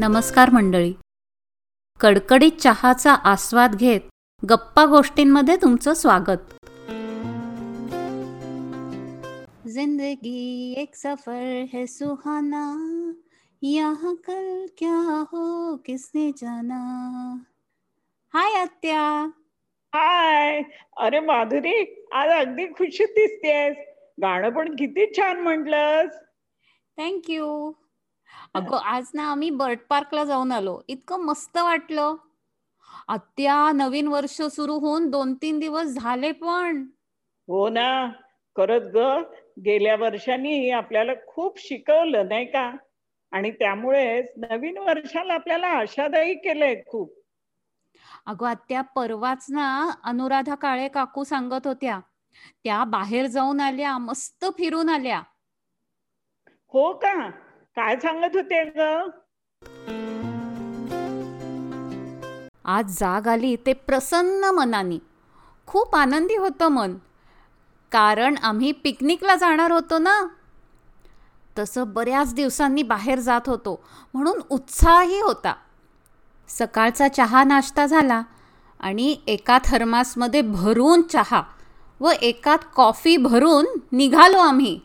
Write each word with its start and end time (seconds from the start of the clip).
नमस्कार 0.00 0.50
मंडळी. 0.50 0.94
कडकडीत 2.00 2.52
चहाचा 2.52 3.12
आस्वाद 3.12 3.74
घेत 3.74 4.00
गप्पा 4.50 4.86
गोष्टींमध्ये 4.86 5.56
तुमचं 5.56 5.94
स्वागत. 5.94 6.66
जिंदगी 9.68 10.74
एक 10.76 10.94
सफर 10.94 11.64
है 11.72 11.86
सुहाना. 11.86 12.76
यहाँ 13.62 14.14
कल 14.14 14.66
क्या 14.78 15.24
हो 15.32 15.76
किसने 15.76 16.30
जाना? 16.30 17.38
हाय 18.34 18.62
आत्या. 18.62 19.30
हाय. 19.94 20.62
अरे 20.96 21.20
माधुरी 21.20 22.06
आज 22.12 22.28
अगदी 22.28 22.66
खुशीत 22.66 23.08
दिसतेस. 23.08 23.76
गाणं 24.22 24.50
पण 24.50 24.72
किती 24.72 25.06
छान 25.16 25.40
म्हटलंस. 25.40 26.12
थँक्यू 26.96 27.72
अगं 28.54 28.76
आज 28.76 29.10
ना 29.14 29.30
आम्ही 29.30 29.50
बर्ड 29.50 29.78
पार्कला 29.90 30.24
जाऊन 30.24 30.52
आलो. 30.52 30.80
इतकं 30.88 31.20
मस्त 31.20 31.58
वाटलं. 31.58 32.14
आत्या 33.08 33.72
नवीन 33.74 34.08
वर्ष 34.08 34.42
सुरू 34.42 34.78
होऊन 34.78 35.10
दोन 35.10 35.34
तीन 35.34 35.58
दिवस 35.58 35.84
झाले 35.84 36.32
पण. 36.32 36.86
हो 37.48 37.68
ना. 37.68 38.08
करत 38.56 38.80
ग 38.80 39.22
गेल्या 39.64 39.96
वर्षांनी 39.96 40.70
आपल्याला 40.70 41.12
खूप 41.26 41.58
शिकवलं 41.58 42.28
नाही 42.28 42.46
का? 42.46 42.76
आणि 43.32 43.50
त्यामुळेच 43.50 44.32
नवीन 44.36 44.78
वर्षाला 44.78 45.34
आपल्याला 45.34 45.66
आशादायी 45.66 46.34
केलंय 46.34 46.82
खूप. 46.86 47.14
अगं 48.26 48.46
आत्या 48.46 48.80
परवाच 48.80 49.46
ना 49.48 49.90
अनुराधा 50.04 50.54
काळे 50.54 50.88
काकू 50.88 51.24
सांगत 51.24 51.66
होत्या. 51.66 52.00
त्या 52.64 52.84
बाहेर 52.84 53.26
जाऊन 53.26 53.60
आल्या 53.60 53.98
मस्त 53.98 54.44
फिरून 54.44 54.88
आल्या. 54.88 55.22
हो 56.68 56.92
का? 56.92 57.30
काय 57.78 57.96
सांगत 57.96 58.36
होते 58.36 58.64
ग? 58.64 58.80
आज 62.64 62.98
जाग 63.00 63.28
आली 63.28 63.56
ते 63.56 63.72
प्रसन्न 63.72 64.44
मनाने. 64.44 64.98
खूप 65.66 65.96
आनंदी 65.96 66.36
होतं 66.36 66.68
मन. 66.68 66.94
कारण 67.92 68.34
आम्ही 68.42 68.72
पिकनिकला 68.72 69.34
जाणार 69.34 69.70
होतो 69.70 69.98
ना? 69.98 70.26
तसं 71.58 71.84
बऱ्याच 71.86 72.34
दिवसांनी 72.34 72.82
बाहेर 72.82 73.18
जात 73.18 73.40
होतो 73.46 73.84
म्हणून 74.14 74.40
उत्साहही 74.50 75.20
होता. 75.20 75.54
सकाळचा 76.48 77.08
चहा 77.08 77.44
नाश्ता 77.44 77.86
झाला 77.86 78.22
आणि 78.80 79.16
एका 79.26 79.58
थर्मासमध्ये 79.64 80.42
भरून 80.42 81.02
चहा 81.02 81.42
व 82.00 82.10
एकात 82.22 82.58
कॉफी 82.74 83.16
भरून 83.16 83.66
निघालो 83.92 84.38
आम्ही. 84.38 84.80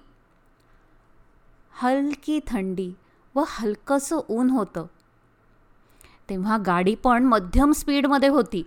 हलकी 1.74 2.40
थंडी 2.48 2.94
व 3.36 3.44
हलकंसं 3.48 4.20
ऊन 4.30 4.50
होतं. 4.50 4.86
तेव्हा 6.30 6.58
गाडी 6.58 6.96
पण 6.96 7.24
मध्यम 7.24 7.72
स्पीडमध्ये 7.72 8.30
होती. 8.30 8.64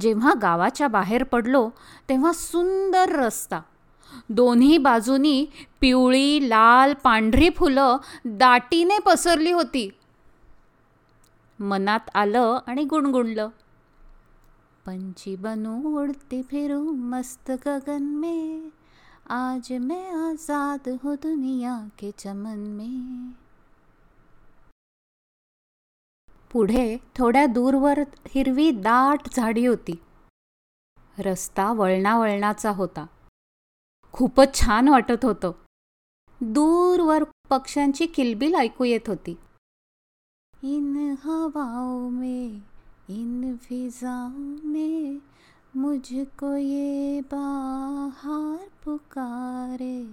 जेव्हा 0.00 0.34
गावाच्या 0.42 0.88
बाहेर 0.88 1.24
पडलो 1.24 1.70
तेव्हा 2.08 2.32
सुंदर 2.32 3.08
रस्ता. 3.08 3.60
दोन्ही 4.28 4.78
बाजूनी 4.78 5.46
पिवळी 5.80 6.48
लाल 6.48 6.94
पांढरी 6.94 7.50
फुलं 7.56 7.96
दाटीने 8.24 8.98
पसरली 8.98 9.52
होती. 9.52 9.90
मनात 11.60 12.00
आलं 12.14 12.58
आणि 12.66 12.84
गुणगुणलं. 12.84 13.48
पंची 14.86 15.36
बनू 15.36 16.00
उडती 16.02 16.42
फिरू 16.42 16.80
मस्त 16.80 17.52
गगन 17.66 18.02
में. 18.02 18.79
आज 19.32 19.72
मैं 19.72 20.10
आजाद 20.10 20.88
हूँ 20.88 21.16
दुनिया 21.16 21.88
के 21.98 22.10
चमन 22.10 22.58
में। 22.58 23.30
पुढे 26.52 26.96
थोड्या 26.96 27.46
दूरवर 27.46 27.98
हिरवी 28.28 28.70
दाट 28.70 29.28
झाडी 29.36 29.66
होती. 29.66 29.92
रस्ता 31.18 31.72
वळणा 31.72 32.18
वळणाचा 32.18 32.70
होता. 32.70 33.06
खूपच 34.12 34.60
छान 34.60 34.88
वाटत 34.88 35.24
होतं. 35.24 35.52
दूरवर 36.40 37.24
पक्ष्यांची 37.50 38.06
किलबिल 38.06 38.54
ऐकू 38.54 38.84
येत 38.84 39.08
होती. 39.08 39.38
इन 40.62 41.14
हवाओं 41.24 42.10
में 42.10 42.60
इन 43.08 43.56
फिजाओं 43.56 44.66
में 44.66 45.29
मुझको 45.74 46.56
ये 46.56 47.20
बाहार 47.20 48.68
पुकारे. 48.84 50.04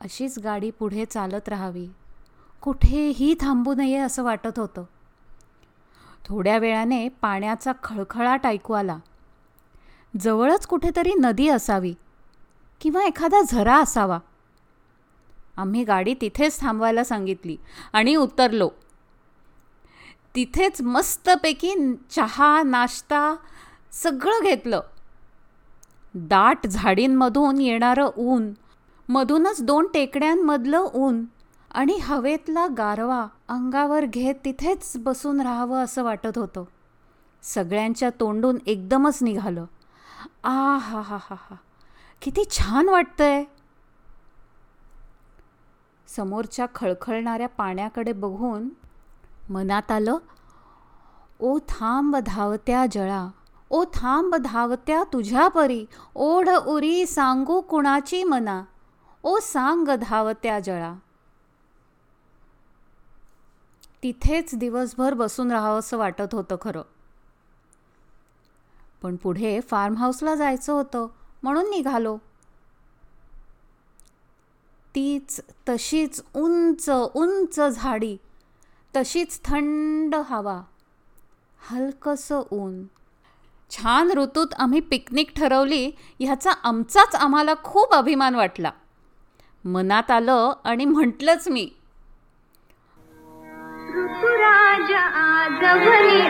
अशीच 0.00 0.38
गाडी 0.38 0.70
पुढे 0.70 1.04
चालत 1.04 1.48
राहावी. 1.48 1.88
कुठेही 2.60 3.34
थांबू 3.40 3.74
नये 3.74 3.96
असं 3.96 4.22
वाटत 4.22 4.58
होतं. 4.58 4.84
थोड्या 6.24 6.58
वेळाने 6.58 7.08
पाण्याचा 7.08 7.72
खळखळाट 7.82 8.46
ऐकू 8.46 8.72
आला. 8.72 8.98
जवळच 10.20 10.66
कुठेतरी 10.66 11.14
नदी 11.14 11.48
असावी 11.48 11.94
किंवा 12.80 13.04
एखादा 13.04 13.40
झरा 13.42 13.80
असावा. 13.80 14.18
आम्ही 15.56 15.84
गाडी 15.84 16.14
तिथेच 16.20 16.60
थांबवायला 16.60 17.04
सांगितली 17.04 17.56
आणि 17.92 18.16
उतरलो. 18.16 18.70
तिथेच 20.38 20.82
मस्तपैकी 20.82 21.94
चहा 22.10 22.62
नाश्ता 22.62 23.36
सगळं 23.92 24.42
घेतलं. 24.42 24.80
दाट 26.14 26.66
झाडींमधून 26.66 27.60
येणारं 27.60 28.10
ऊन 28.16 28.52
मधूनच 29.08 29.62
दोन 29.62 29.86
टेकड्यांमधलं 29.94 30.88
ऊन 30.94 31.24
आणि 31.70 31.98
हवेतला 32.02 32.66
गारवा 32.66 33.26
अंगावर 33.48 34.04
घेत 34.04 34.34
तिथेच 34.44 34.92
बसून 34.96 35.40
राहावं 35.40 35.84
असं 35.84 36.04
वाटत 36.04 36.38
होतं. 36.38 36.64
सगळ्यांच्या 37.42 38.10
तोंडून 38.10 38.58
एकदमच 38.66 39.22
निघालं. 39.22 39.64
आ 40.44 40.76
हा 40.76 41.00
हा 41.00 41.16
हा 41.20 41.36
हा. 41.38 41.54
किती 42.22 42.44
छान 42.50 42.88
वाटतंय. 42.88 43.44
समोरच्या 46.08 46.66
खळखळणाऱ्या 46.74 47.48
पाण्याकडे 47.48 48.12
बघून 48.12 48.68
मनात 49.50 49.90
आलं 49.90 50.18
ओ 51.40 51.58
थांब 51.58 52.16
धावत्या 52.16 52.86
जळा 52.92 53.28
ओ 53.70 53.84
थांब 53.84 54.34
धावत्या 54.34 55.02
तुझ्या 55.12 55.48
परी 55.48 55.86
ओढ 56.14 56.48
उरी 56.48 57.06
सांगू 57.06 57.60
कुणाची 57.60 58.24
मना 58.24 58.62
ओ 59.22 59.38
सांग 59.42 59.88
धावत्या 59.88 60.60
जळा. 60.60 60.94
तिथेच 64.02 64.54
दिवसभर 64.54 65.14
बसून 65.14 65.50
राहावंसं 65.50 65.96
वाटत 65.96 66.34
होतं 66.34 66.56
खरं. 66.60 66.82
पण 69.02 69.16
पुढे 69.16 69.60
फार्म 69.60 69.94
हाऊसला 69.94 70.34
जायचं 70.34 70.72
होतं 70.72 71.06
म्हणून 71.42 71.70
निघालो. 71.70 72.16
तीच 74.94 75.40
तशीच 75.68 76.22
उंच 76.34 76.90
उंच 77.14 77.60
झाडी 77.60 78.16
तशीच 78.98 79.40
थंड 79.44 80.14
हवा 80.14 80.60
हलकंसं 81.70 82.42
ऊन. 82.50 82.84
छान 83.70 84.10
ऋतूत 84.10 84.46
आम्ही 84.58 84.80
पिकनिक 84.80 85.30
ठरवली 85.36 85.90
ह्याचा 86.20 86.50
आमचाच 86.64 87.14
आम्हाला 87.14 87.54
खूप 87.64 87.94
अभिमान 87.94 88.34
वाटला. 88.34 88.70
मनात 89.64 90.10
आलं 90.10 90.52
आणि 90.64 90.84
म्हटलंच 90.84 91.48
मी. 91.48 91.70
ऋतुराज 93.94 94.92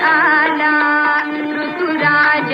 आला 0.02 1.22
ऋतुराज 1.54 2.52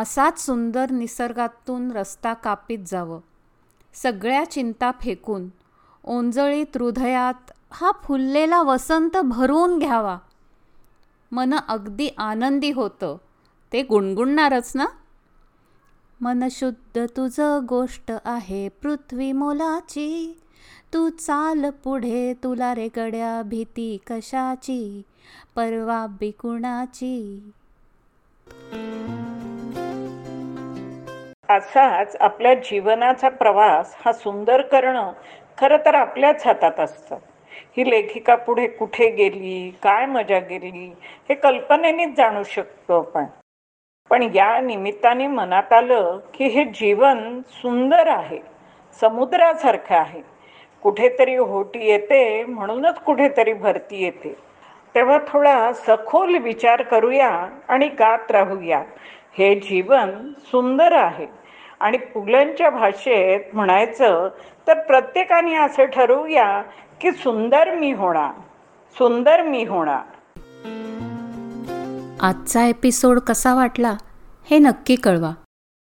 असाच 0.00 0.46
सुंदर 0.46 0.90
निसर्गातून 0.90 1.92
रस्ता 1.92 2.34
कापीत 2.34 2.78
जावं. 2.86 3.20
सगळ्या 3.94 4.50
चिंता 4.50 4.90
फेकून 4.90 5.48
ओंजळीत 6.04 6.66
हृदयात 6.74 7.50
हा 7.72 7.90
फुललेला 8.04 8.62
वसंत 8.62 9.16
भरून 9.16 9.78
घ्यावा. 9.78 10.18
मन 11.32 11.54
अगदी 11.68 12.08
आनंदी 12.18 12.70
होतं. 12.70 13.16
ते 13.72 13.82
गुणगुणणारच 13.82 14.72
ना? 14.74 14.86
मन 16.20 16.44
शुद्ध 16.50 17.06
तुझं 17.16 17.66
गोष्ट 17.68 18.12
आहे 18.24 18.68
पृथ्वी 18.68 19.32
मोलाची. 19.32 20.40
तू 20.94 21.08
चाल 21.08 21.70
पुढे 21.70 22.34
तुला 22.44 22.74
रे 22.74 22.88
गड्या 22.96 23.42
भीती 23.42 23.98
कशाची? 24.06 25.02
परवा 25.56 26.06
बिकुणाची 26.06 27.50
असाच 31.50 32.16
आपल्या 32.20 32.54
जीवनाचा 32.54 33.28
प्रवास 33.28 33.96
हा 34.04 34.12
सुंदर 34.12 34.62
करणं 34.62 35.12
खरं 35.58 35.76
तर 35.86 35.94
आपल्याच 35.94 36.46
हातात 36.46 36.80
असतं. 36.80 37.16
ही 37.76 37.90
लेखिका 37.90 38.34
पुढे 38.34 38.66
कुठे 38.66 39.10
गेली? 39.10 39.70
काय 39.82 40.06
मजा 40.06 40.38
गेली? 40.38 40.92
हे 41.28 41.34
कल्पनेनेच 41.34 42.16
जाणू 42.16 42.42
शकतो 42.42 42.98
आपण. 42.98 43.24
पण 44.10 44.22
या 44.34 44.60
निमित्ताने 44.60 45.26
मनात 45.26 45.72
आलं 45.72 46.20
की 46.34 46.44
हे 46.44 46.64
जीवन 46.64 47.40
सुंदर 47.48 48.06
आहे 48.06 48.38
समुद्रासारखं 49.00 49.96
आहे. 49.96 50.22
कुठेतरी 50.82 51.36
होटी 51.36 51.86
येते 51.86 52.44
म्हणूनच 52.44 52.98
कुठेतरी 53.00 53.52
भरती 53.52 54.04
येते. 54.04 54.36
तेव्हा 54.94 55.18
थोडा 55.28 55.72
सखोल 55.72 56.36
विचार 56.36 56.82
करूया 56.82 57.48
आणि 57.68 57.88
गात 57.88 58.30
राहूया. 58.30 58.82
हे 59.38 59.54
जीवन 59.54 60.32
सुंदर 60.38 60.92
आहे. 60.92 61.39
आणि 61.80 61.98
पुलंच्या 61.98 62.70
भाषेत 62.70 63.40
म्हणायचं 63.52 64.28
तर 64.68 64.80
प्रत्येकाने 64.80 65.54
असं 65.54 65.84
ठरवूया 65.84 66.62
की 67.00 67.12
सुंदर 67.12 67.74
मी 67.74 67.92
होणार 67.92 68.40
सुंदर 68.94 69.42
मी 69.42 69.64
होणार. 69.64 70.02
आजचा 72.20 72.64
एपिसोड 72.64 73.18
कसा 73.18 73.54
वाटला 73.54 73.94
हे 74.50 74.58
नक्की 74.58 74.96
कळवा 74.96 75.30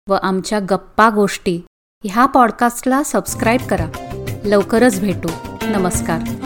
व 0.08 0.16
आमच्या 0.22 0.58
गप्पा 0.70 1.10
गोष्टी 1.10 1.60
ह्या 2.04 2.26
पॉडकास्टला 2.26 3.02
सबस्क्राईब 3.02 3.60
करा. 3.70 4.16
लवकरच 4.44 5.00
भेटू. 5.00 5.28
नमस्कार. 5.62 6.45